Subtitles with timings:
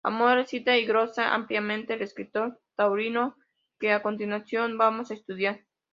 [0.03, 3.35] Amorós cita y glosa ampliamente al escritor taurino
[3.79, 5.63] que a continuación vamos a estudiar.